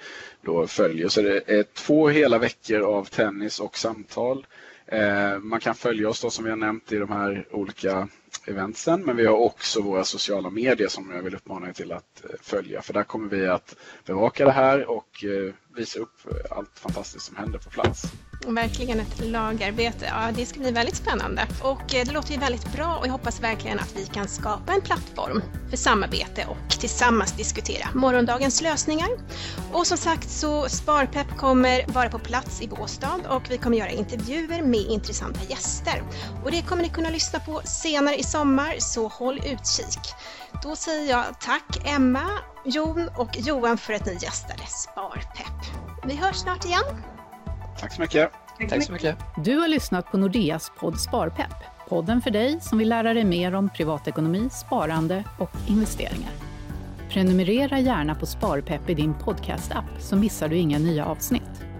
då 0.42 0.68
följer. 0.68 1.08
Så 1.08 1.22
det 1.22 1.50
är 1.50 1.64
två 1.64 2.10
hela 2.10 2.38
veckor 2.38 2.82
av 2.82 3.06
tennis 3.06 3.60
och 3.60 3.78
samtal. 3.78 4.46
Eh, 4.92 5.40
man 5.40 5.60
kan 5.60 5.76
följa 5.76 6.10
oss 6.10 6.22
då 6.22 6.30
som 6.30 6.44
vi 6.44 6.50
har 6.50 6.58
nämnt 6.58 6.92
i 6.92 6.98
de 6.98 7.12
här 7.12 7.48
olika 7.52 8.08
eventsen 8.46 9.02
men 9.02 9.16
vi 9.16 9.26
har 9.26 9.36
också 9.38 9.82
våra 9.82 10.04
sociala 10.04 10.50
medier 10.50 10.88
som 10.88 11.12
jag 11.16 11.24
vill 11.24 11.36
uppmana 11.36 11.70
er 11.70 11.74
till 11.74 11.92
att 11.92 12.24
eh, 12.24 12.30
följa 12.42 12.82
för 12.82 12.94
där 12.94 13.04
kommer 13.04 13.30
vi 13.30 13.48
att 13.48 13.76
bevaka 14.06 14.46
det 14.46 14.52
här 14.52 14.90
och 14.90 15.24
eh, 15.24 15.54
visa 15.76 16.00
upp 16.00 16.18
allt 16.50 16.80
fantastiskt 16.80 17.26
som 17.26 17.36
händer 17.36 17.60
på 17.60 17.70
plats. 17.70 18.04
Verkligen 18.48 19.00
ett 19.00 19.20
lagarbete. 19.26 20.06
Ja, 20.06 20.32
det 20.36 20.46
ska 20.46 20.60
bli 20.60 20.72
väldigt 20.72 20.96
spännande. 20.96 21.48
Och 21.62 21.96
eh, 21.96 22.06
det 22.06 22.12
låter 22.12 22.32
ju 22.32 22.40
väldigt 22.40 22.74
bra 22.74 22.98
och 22.98 23.08
jag 23.08 23.12
hoppas 23.12 23.42
verkligen 23.42 23.80
att 23.80 23.96
vi 23.96 24.06
kan 24.06 24.28
skapa 24.28 24.74
en 24.74 24.82
plattform 24.82 25.42
för 25.70 25.78
samarbete 25.78 26.46
och 26.50 26.80
tillsammans 26.80 27.32
diskutera 27.32 27.88
morgondagens 27.94 28.62
lösningar. 28.62 29.10
Och 29.72 29.88
som 29.88 29.98
sagt 29.98 30.30
så 30.30 30.70
Sparpepp 30.70 31.38
kommer 31.38 31.86
vara 31.88 32.10
på 32.10 32.20
plats 32.20 32.62
i 32.62 32.68
Båstad 32.68 33.20
och 33.30 33.52
vi 33.52 33.58
kommer 33.58 33.78
göra 33.78 33.90
intervjuer 33.90 34.62
med 34.62 34.80
intressanta 34.80 35.40
gäster. 35.50 36.04
Och 36.44 36.52
det 36.52 36.62
kommer 36.62 36.84
ni 36.84 36.90
kunna 36.90 37.10
lyssna 37.10 37.40
på 37.40 37.62
senare 37.66 38.16
i 38.16 38.24
sommar, 38.24 38.76
så 38.80 39.08
håll 39.08 39.38
utkik. 39.38 40.14
Då 40.64 40.76
säger 40.76 41.10
jag 41.10 41.26
tack 41.40 41.82
Emma, 41.86 42.28
Jon 42.66 43.10
och 43.18 43.38
Johan 43.38 43.78
för 43.78 43.94
att 43.94 44.06
ni 44.06 44.14
gästade 44.14 44.64
Sparpepp. 44.68 45.76
Vi 46.06 46.16
hörs 46.16 46.36
snart 46.36 46.66
igen. 46.66 46.84
Tack 47.80 47.94
så 47.94 48.02
mycket. 48.02 48.32
Tack 48.70 48.84
så 48.84 48.92
mycket. 48.92 49.18
Du 49.44 49.58
har 49.58 49.68
lyssnat 49.68 50.12
på 50.12 50.18
Nordeas 50.18 50.72
podd 50.80 51.00
Sparpepp. 51.00 51.54
Podden 51.90 52.22
för 52.22 52.32
dig 52.32 52.60
som 52.62 52.78
vill 52.78 52.90
lära 52.90 53.14
dig 53.14 53.24
mer 53.24 53.56
om 53.56 53.70
privatekonomi, 53.70 54.50
sparande 54.50 55.24
och 55.38 55.52
investeringar. 55.68 56.32
Prenumerera 57.10 57.80
gärna 57.80 58.16
på 58.16 58.26
Sparpepp 58.26 58.90
i 58.90 58.94
din 58.94 59.14
podcast-app 59.14 59.86
så 60.00 60.16
missar 60.16 60.48
du 60.48 60.58
inga 60.58 60.80
nya 60.80 61.06
avsnitt. 61.06 61.71